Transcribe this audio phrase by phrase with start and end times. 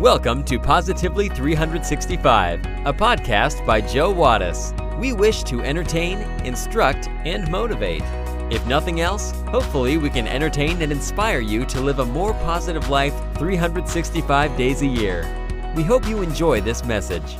[0.00, 4.72] Welcome to Positively 365, a podcast by Joe Wattis.
[4.96, 8.04] We wish to entertain, instruct, and motivate.
[8.48, 12.88] If nothing else, hopefully we can entertain and inspire you to live a more positive
[12.88, 15.26] life 365 days a year.
[15.74, 17.36] We hope you enjoy this message.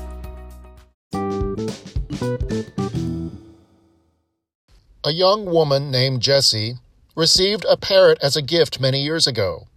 [5.04, 6.74] A young woman named Jessie
[7.14, 9.68] received a parrot as a gift many years ago.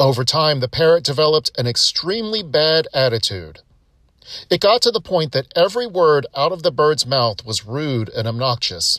[0.00, 3.60] Over time, the parrot developed an extremely bad attitude.
[4.48, 8.08] It got to the point that every word out of the bird's mouth was rude
[8.08, 8.98] and obnoxious.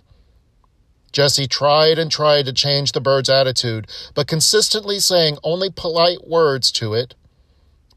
[1.12, 6.72] Jessie tried and tried to change the bird's attitude, but consistently saying only polite words
[6.73, 7.16] to it,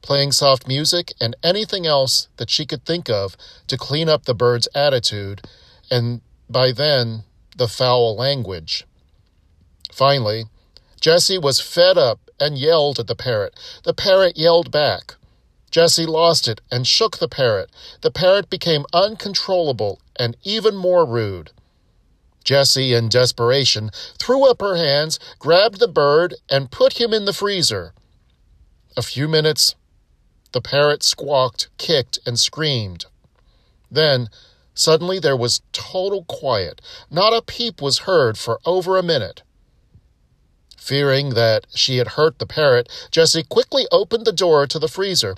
[0.01, 3.37] playing soft music, and anything else that she could think of
[3.67, 5.43] to clean up the bird's attitude,
[5.91, 7.25] and by then,
[7.57, 8.87] the foul language.
[9.93, 10.47] Finally,
[11.01, 13.55] Jessie was fed up and yelled at the parrot.
[13.85, 15.15] The parrot yelled back.
[15.71, 17.71] Jessie lost it and shook the parrot.
[18.01, 21.51] The parrot became uncontrollable and even more rude.
[22.45, 27.33] Jessie, in desperation, threw up her hands, grabbed the bird, and put him in the
[27.33, 27.95] freezer.
[28.97, 29.75] A few minutes,
[30.53, 33.07] the parrot squawked, kicked, and screamed.
[33.91, 34.29] Then,
[34.75, 36.81] suddenly, there was total quiet.
[37.11, 39.43] Not a peep was heard for over a minute.
[40.85, 45.35] Fearing that she had hurt the parrot, Jessie quickly opened the door to the freezer.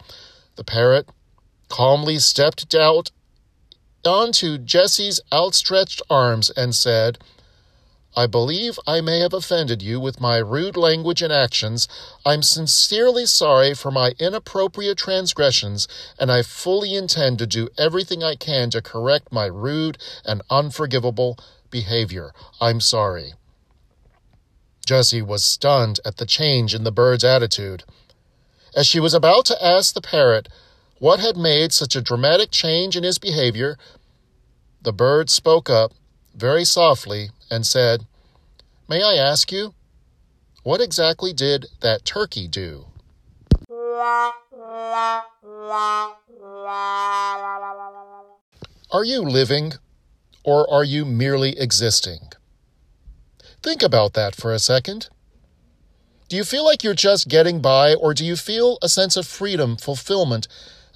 [0.56, 1.08] The parrot
[1.68, 3.12] calmly stepped out
[4.04, 7.18] onto Jessie's outstretched arms and said,
[8.16, 11.86] I believe I may have offended you with my rude language and actions.
[12.24, 15.86] I'm sincerely sorry for my inappropriate transgressions,
[16.18, 21.38] and I fully intend to do everything I can to correct my rude and unforgivable
[21.70, 22.32] behavior.
[22.60, 23.34] I'm sorry.
[24.86, 27.82] Jessie was stunned at the change in the bird's attitude.
[28.74, 30.48] As she was about to ask the parrot
[30.98, 33.76] what had made such a dramatic change in his behavior,
[34.80, 35.92] the bird spoke up
[36.34, 38.06] very softly and said,
[38.88, 39.74] May I ask you,
[40.62, 42.86] what exactly did that turkey do?
[48.92, 49.72] Are you living
[50.44, 52.20] or are you merely existing?
[53.66, 55.08] Think about that for a second.
[56.28, 59.26] Do you feel like you're just getting by, or do you feel a sense of
[59.26, 60.46] freedom, fulfillment,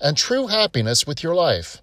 [0.01, 1.83] and true happiness with your life?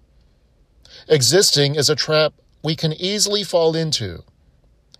[1.06, 2.32] Existing is a trap
[2.64, 4.22] we can easily fall into.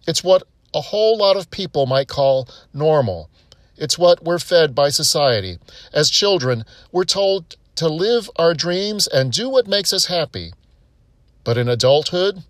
[0.07, 0.43] It's what
[0.75, 3.31] a whole lot of people might call normal.
[3.79, 5.57] It's what we're fed by society.
[5.95, 10.53] As children, we're told to live our dreams and do what makes us happy.
[11.45, 12.45] But in adulthood,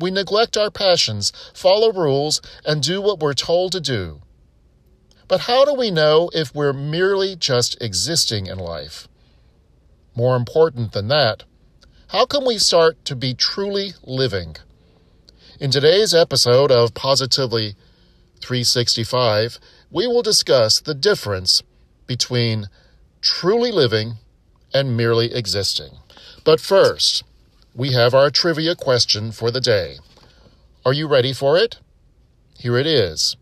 [0.00, 4.20] we neglect our passions, follow rules, and do what we're told to do.
[5.28, 9.06] But how do we know if we're merely just existing in life?
[10.16, 11.44] More important than that,
[12.08, 14.56] how can we start to be truly living?
[15.60, 17.76] In today's episode of Positively
[18.40, 21.62] 365, we will discuss the difference
[22.06, 22.68] between
[23.20, 24.14] truly living
[24.74, 25.90] and merely existing.
[26.44, 27.22] But first,
[27.74, 29.98] we have our trivia question for the day.
[30.84, 31.78] Are you ready for it?
[32.58, 33.36] Here it is.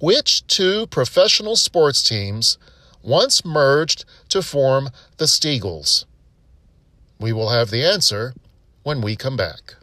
[0.00, 2.58] Which two professional sports teams
[3.02, 6.04] once merged to form the Steagles?
[7.18, 8.34] We will have the answer
[8.82, 9.76] when we come back.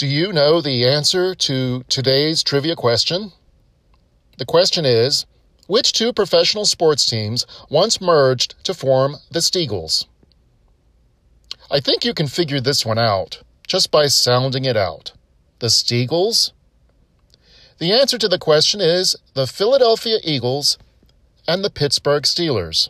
[0.00, 3.32] Do you know the answer to today's trivia question?
[4.38, 5.26] The question is
[5.66, 10.06] Which two professional sports teams once merged to form the Steagles?
[11.70, 15.12] I think you can figure this one out just by sounding it out.
[15.58, 16.52] The Steagles?
[17.76, 20.78] The answer to the question is the Philadelphia Eagles
[21.46, 22.88] and the Pittsburgh Steelers.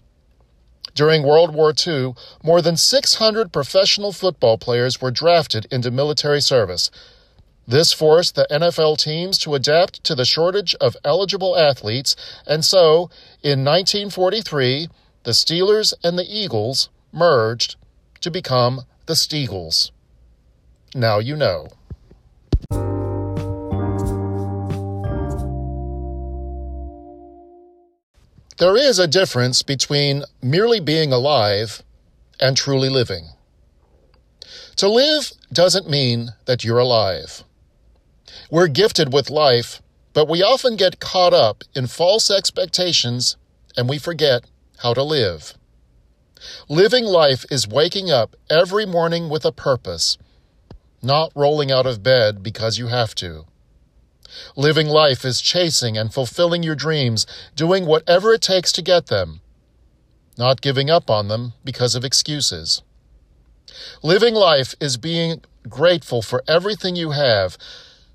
[0.95, 6.91] During World War II, more than 600 professional football players were drafted into military service.
[7.67, 12.17] This forced the NFL teams to adapt to the shortage of eligible athletes,
[12.47, 13.11] and so,
[13.43, 14.89] in 1943,
[15.23, 17.77] the Steelers and the Eagles merged
[18.21, 19.91] to become the Steagles.
[20.95, 21.69] Now you know.
[28.61, 31.83] There is a difference between merely being alive
[32.39, 33.31] and truly living.
[34.77, 37.43] To live doesn't mean that you're alive.
[38.51, 39.81] We're gifted with life,
[40.13, 43.39] but we often get caught up in false expectations
[43.79, 44.45] and we forget
[44.81, 45.55] how to live.
[46.69, 50.19] Living life is waking up every morning with a purpose,
[51.01, 53.47] not rolling out of bed because you have to.
[54.57, 59.41] Living life is chasing and fulfilling your dreams, doing whatever it takes to get them,
[60.39, 62.83] not giving up on them because of excuses.
[64.03, 67.57] Living life is being grateful for everything you have,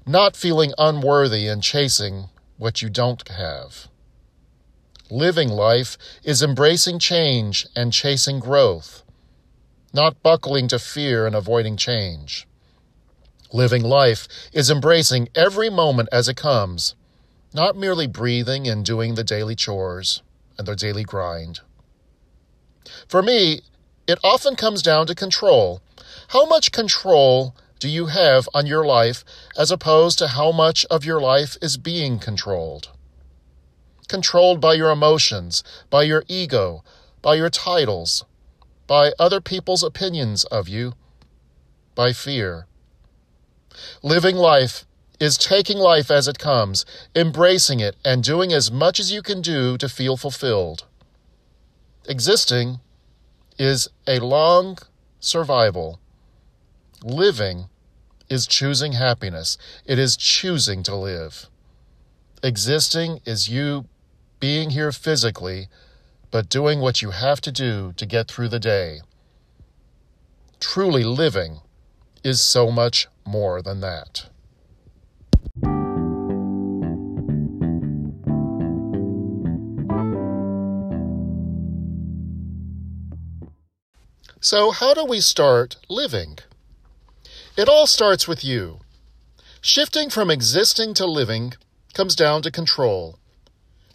[0.06, 3.88] not feeling unworthy and chasing what you don't have.
[5.09, 9.03] Living life is embracing change and chasing growth,
[9.94, 12.47] not buckling to fear and avoiding change.
[13.53, 16.95] Living life is embracing every moment as it comes,
[17.53, 20.21] not merely breathing and doing the daily chores
[20.57, 21.59] and the daily grind.
[23.07, 23.62] For me,
[24.07, 25.81] it often comes down to control.
[26.30, 29.24] How much control do you have on your life
[29.57, 32.89] as opposed to how much of your life is being controlled?
[34.07, 36.83] Controlled by your emotions, by your ego,
[37.21, 38.25] by your titles,
[38.88, 40.94] by other people's opinions of you,
[41.95, 42.68] by fear.
[44.04, 44.86] Living life
[45.19, 46.86] is taking life as it comes,
[47.16, 50.86] embracing it, and doing as much as you can do to feel fulfilled.
[52.07, 52.80] Existing
[53.57, 54.77] is a long
[55.19, 56.00] survival.
[57.04, 57.66] Living
[58.30, 61.48] is choosing happiness, it is choosing to live.
[62.44, 63.86] Existing is you
[64.39, 65.68] being here physically,
[66.31, 69.00] but doing what you have to do to get through the day.
[70.60, 71.62] Truly living
[72.25, 74.25] is so much more than that.
[84.42, 86.39] So, how do we start living?
[87.57, 88.80] It all starts with you.
[89.62, 91.54] Shifting from existing to living
[91.94, 93.18] comes down to control,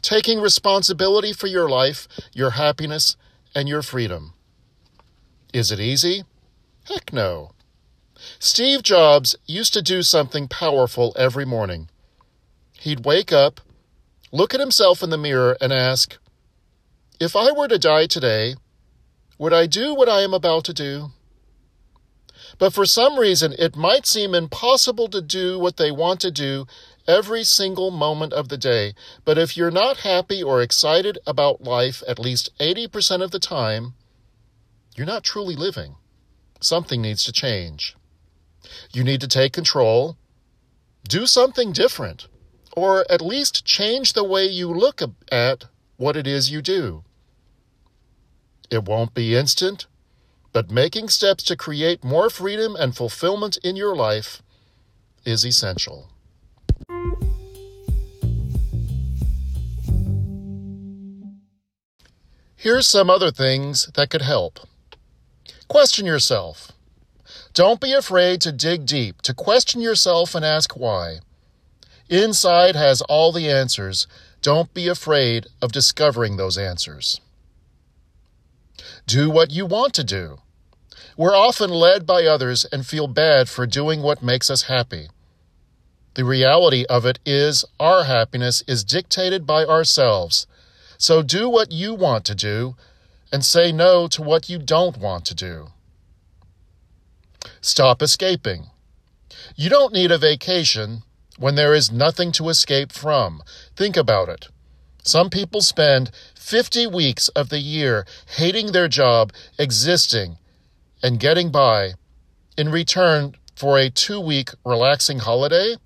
[0.03, 3.17] taking responsibility for your life, your happiness,
[3.55, 4.35] and your freedom.
[5.53, 6.25] Is it easy?
[6.89, 7.53] Heck no.
[8.39, 11.89] Steve Jobs used to do something powerful every morning.
[12.81, 13.61] He'd wake up,
[14.33, 16.17] look at himself in the mirror, and ask,
[17.21, 18.57] If I were to die today,
[19.39, 21.11] would I do what I am about to do?
[22.59, 26.67] But for some reason, it might seem impossible to do what they want to do
[27.07, 28.95] every single moment of the day.
[29.25, 33.95] But if you're not happy or excited about life at least 80% of the time,
[34.95, 35.97] you're not truly living.
[36.61, 37.97] Something needs to change.
[38.93, 40.17] You need to take control,
[41.09, 42.29] do something different,
[42.77, 45.65] or at least change the way you look at
[45.97, 47.05] what it is you do.
[48.71, 49.87] It won't be instant,
[50.53, 54.43] but making steps to create more freedom and fulfillment in your life
[55.25, 56.09] is essential.
[62.57, 64.61] Here's some other things that could help.
[65.67, 66.73] Question yourself.
[67.53, 71.19] Don't be afraid to dig deep, to question yourself and ask why.
[72.09, 74.07] Inside has all the answers.
[74.43, 77.21] Don't be afraid of discovering those answers.
[79.07, 80.39] Do what you want to do.
[81.17, 85.09] We're often led by others and feel bad for doing what makes us happy.
[86.15, 90.47] The reality of it is our happiness is dictated by ourselves.
[90.99, 92.77] So do what you want to do
[93.33, 95.69] and say no to what you don't want to do.
[97.61, 98.71] Stop escaping.
[99.57, 101.03] You don't need a vacation
[101.39, 103.43] when there is nothing to escape from.
[103.77, 104.49] Think about it.
[105.03, 110.37] Some people spend 50 weeks of the year hating their job, existing,
[111.03, 111.95] and getting by
[112.57, 115.77] in return for a two week relaxing holiday?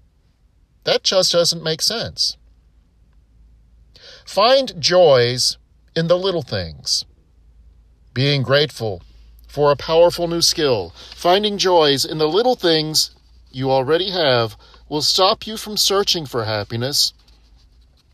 [0.84, 2.36] That just doesn't make sense.
[4.26, 5.58] Find joys
[5.96, 7.04] in the little things.
[8.12, 9.02] Being grateful
[9.54, 13.12] for a powerful new skill, finding joys in the little things
[13.52, 14.56] you already have
[14.88, 17.12] will stop you from searching for happiness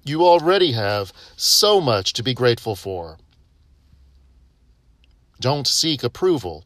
[0.04, 3.18] you already have so much to be grateful for.
[5.40, 6.64] Don't seek approval.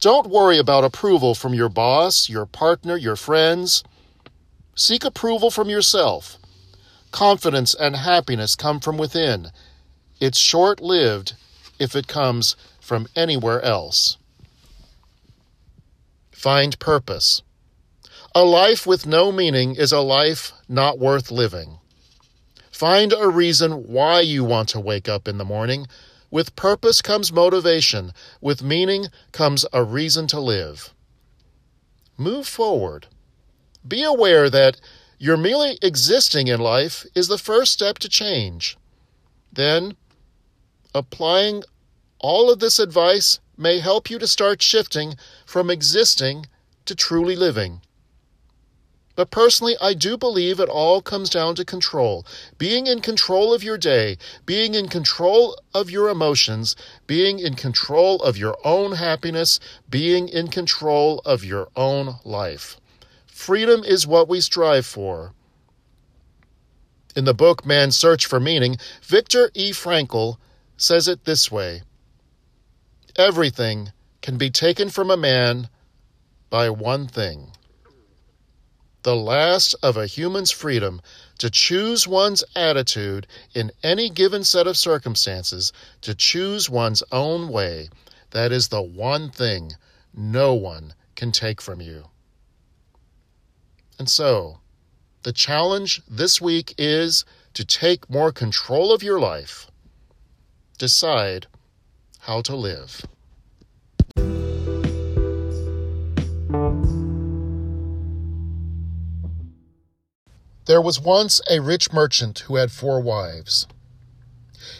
[0.00, 3.82] Don't worry about approval from your boss, your partner, your friends.
[4.74, 6.38] Seek approval from yourself.
[7.10, 9.50] Confidence and happiness come from within.
[10.20, 11.34] It's short lived
[11.78, 12.56] if it comes
[12.92, 14.18] from anywhere else.
[16.30, 17.40] Find purpose.
[18.34, 21.78] A life with no meaning is a life not worth living.
[22.70, 25.86] Find a reason why you want to wake up in the morning.
[26.30, 28.12] With purpose comes motivation.
[28.42, 30.92] With meaning comes a reason to live.
[32.18, 33.06] Move forward.
[33.88, 34.78] Be aware that
[35.18, 38.76] your merely existing in life is the first step to change.
[39.50, 39.96] Then,
[40.94, 41.62] applying
[42.22, 45.14] all of this advice may help you to start shifting
[45.44, 46.46] from existing
[46.86, 47.80] to truly living.
[49.14, 52.24] But personally, I do believe it all comes down to control.
[52.56, 56.76] Being in control of your day, being in control of your emotions,
[57.06, 59.60] being in control of your own happiness,
[59.90, 62.80] being in control of your own life.
[63.26, 65.34] Freedom is what we strive for.
[67.14, 69.72] In the book Man's Search for Meaning, Viktor E.
[69.72, 70.38] Frankl
[70.78, 71.82] says it this way
[73.16, 75.68] Everything can be taken from a man
[76.50, 77.52] by one thing
[79.02, 81.00] the last of a human's freedom
[81.38, 87.88] to choose one's attitude in any given set of circumstances, to choose one's own way.
[88.30, 89.72] That is the one thing
[90.14, 92.04] no one can take from you.
[93.98, 94.60] And so,
[95.22, 99.66] the challenge this week is to take more control of your life.
[100.78, 101.46] Decide
[102.22, 103.04] how to live.
[110.66, 113.66] There was once a rich merchant who had four wives.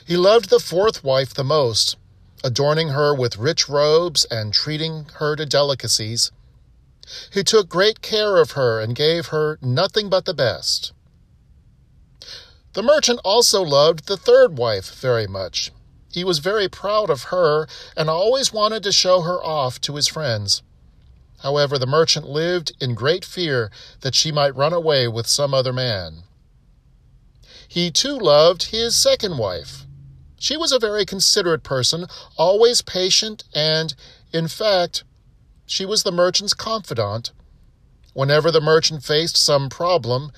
[0.07, 1.97] He loved the fourth wife the most,
[2.45, 6.31] adorning her with rich robes and treating her to delicacies.
[7.33, 10.93] He took great care of her and gave her nothing but the best.
[12.75, 15.73] The merchant also loved the third wife very much.
[16.13, 17.67] He was very proud of her
[17.97, 20.63] and always wanted to show her off to his friends.
[21.39, 23.71] However, the merchant lived in great fear
[24.03, 26.25] that she might run away with some other man.
[27.67, 29.87] He too loved his second wife.
[30.39, 33.95] She was a very considerate person, always patient, and,
[34.33, 35.05] in fact,
[35.65, 37.31] she was the merchant's confidant.
[38.13, 40.31] Whenever the merchant faced some problem,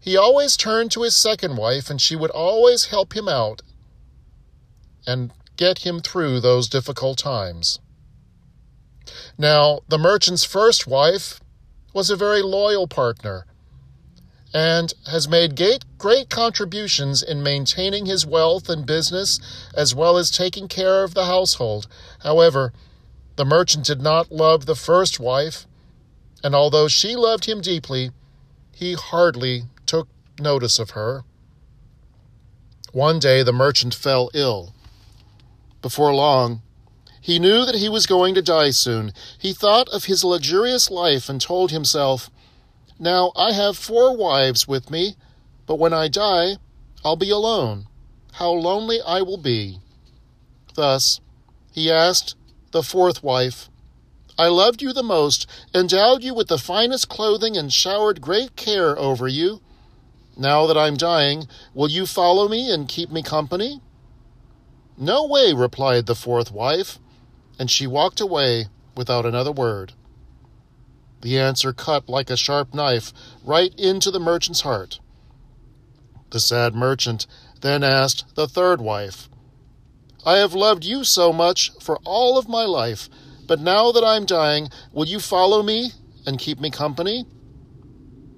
[0.00, 3.62] he always turned to his second wife, and she would always help him out
[5.06, 7.78] and get him through those difficult times.
[9.36, 11.40] Now, the merchant's first wife
[11.92, 13.46] was a very loyal partner
[14.54, 15.60] and has made
[15.98, 19.40] great, contributions in maintaining his wealth and business
[19.74, 21.86] as well as taking care of the household.
[22.20, 22.72] However,
[23.36, 25.66] the merchant did not love the first wife,
[26.44, 28.10] and although she loved him deeply,
[28.74, 31.24] he hardly took notice of her.
[32.92, 34.74] One day the merchant fell ill.
[35.82, 36.62] Before long,
[37.20, 39.12] he knew that he was going to die soon.
[39.38, 42.30] He thought of his luxurious life and told himself,
[42.98, 45.16] Now I have four wives with me,
[45.66, 46.56] but when I die,
[47.04, 47.86] I'll be alone.
[48.32, 49.78] How lonely I will be.
[50.74, 51.20] Thus,
[51.72, 52.34] he asked
[52.70, 53.68] the fourth wife,
[54.38, 58.98] I loved you the most, endowed you with the finest clothing, and showered great care
[58.98, 59.60] over you.
[60.36, 63.80] Now that I'm dying, will you follow me and keep me company?
[64.96, 66.98] No way, replied the fourth wife
[67.58, 69.92] and she walked away without another word.
[71.20, 73.12] The answer cut like a sharp knife
[73.44, 74.98] right into the merchant's heart.
[76.30, 77.26] The sad merchant
[77.60, 79.28] then asked the third wife,
[80.24, 83.08] I have loved you so much for all of my life,
[83.46, 85.92] but now that I'm dying, will you follow me
[86.26, 87.26] and keep me company?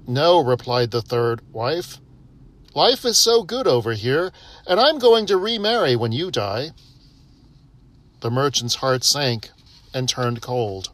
[0.07, 1.99] No, replied the third wife.
[2.75, 4.33] Life is so good over here,
[4.67, 6.71] and I'm going to remarry when you die.
[8.21, 9.51] The merchant's heart sank
[9.95, 10.91] and turned cold.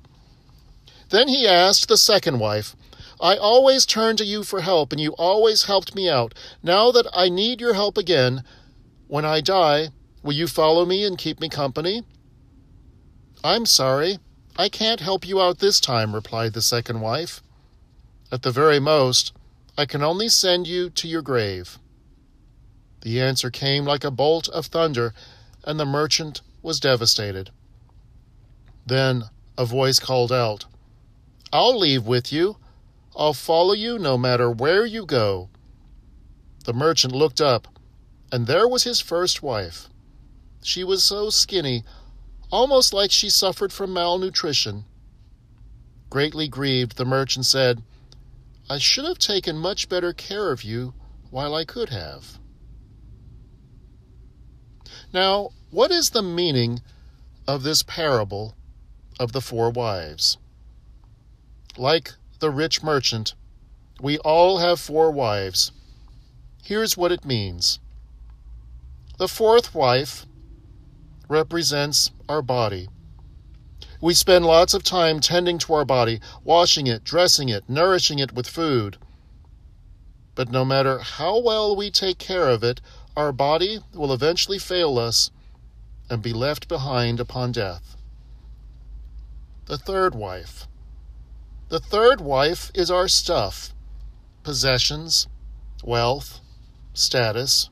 [1.09, 2.77] Then he asked the second wife,
[3.19, 6.35] I always turned to you for help, and you always helped me out.
[6.63, 8.45] Now that I need your help again,
[9.09, 9.89] when I die,
[10.23, 12.03] will you follow me and keep me company?
[13.43, 14.19] I'm sorry,
[14.59, 17.43] I can't help you out this time, replied the second wife.
[18.31, 19.33] At the very most,
[19.77, 21.79] I can only send you to your grave.
[23.03, 25.15] The answer came like a bolt of thunder,
[25.65, 27.51] and the merchant was devastated.
[28.87, 29.25] Then
[29.57, 30.67] a voice called out,
[31.53, 32.59] I'll leave with you.
[33.17, 35.49] I'll follow you no matter where you go.
[36.65, 37.67] The merchant looked up,
[38.31, 39.89] and there was his first wife.
[40.63, 41.85] She was so skinny,
[42.53, 44.85] almost like she suffered from malnutrition.
[46.09, 47.83] Greatly grieved, the merchant said,
[48.71, 50.95] I should have taken much better care of you
[51.29, 52.39] while I could have.
[55.13, 56.81] Now, what is the meaning
[57.49, 58.55] of this parable
[59.19, 60.39] of the four wives?
[61.77, 63.35] Like the rich merchant,
[64.01, 65.73] we all have four wives.
[66.63, 67.81] Here's what it means
[69.19, 70.27] the fourth wife
[71.29, 72.89] represents our body.
[74.01, 78.33] We spend lots of time tending to our body, washing it, dressing it, nourishing it
[78.33, 78.99] with food.
[80.35, 82.81] But no matter how well we take care of it,
[83.17, 85.31] our body will eventually fail us
[86.09, 87.97] and be left behind upon death.
[89.67, 90.67] The third wife.
[91.69, 93.73] The third wife is our stuff
[94.43, 95.29] possessions,
[95.85, 96.41] wealth,
[96.95, 97.71] status.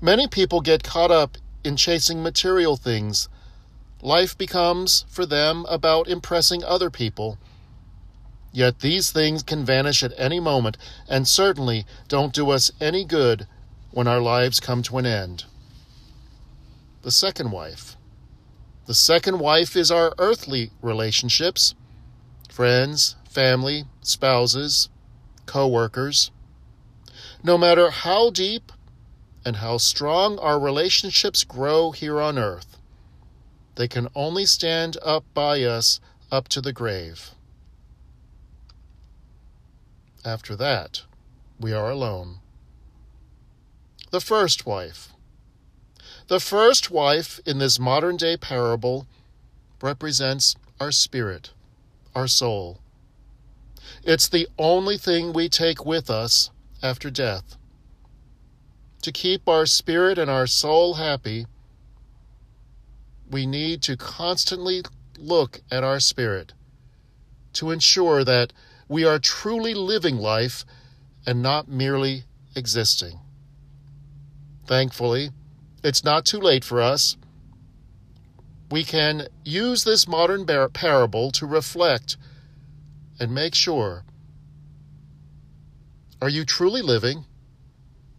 [0.00, 3.28] Many people get caught up in chasing material things.
[4.06, 7.38] Life becomes, for them, about impressing other people.
[8.52, 10.76] Yet these things can vanish at any moment
[11.08, 13.48] and certainly don't do us any good
[13.90, 15.46] when our lives come to an end.
[17.02, 17.96] The second wife.
[18.86, 21.74] The second wife is our earthly relationships
[22.48, 24.88] friends, family, spouses,
[25.46, 26.30] co workers.
[27.42, 28.70] No matter how deep
[29.44, 32.76] and how strong our relationships grow here on earth,
[33.76, 36.00] they can only stand up by us
[36.32, 37.30] up to the grave.
[40.24, 41.02] After that,
[41.60, 42.40] we are alone.
[44.10, 45.12] The first wife.
[46.28, 49.06] The first wife in this modern day parable
[49.80, 51.52] represents our spirit,
[52.14, 52.80] our soul.
[54.02, 56.50] It's the only thing we take with us
[56.82, 57.56] after death.
[59.02, 61.46] To keep our spirit and our soul happy,
[63.30, 64.82] we need to constantly
[65.18, 66.52] look at our spirit
[67.54, 68.52] to ensure that
[68.88, 70.64] we are truly living life
[71.26, 73.18] and not merely existing.
[74.66, 75.30] Thankfully,
[75.82, 77.16] it's not too late for us.
[78.70, 82.16] We can use this modern parable to reflect
[83.18, 84.04] and make sure
[86.20, 87.24] are you truly living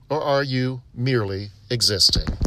[0.10, 2.47] or are you merely existing?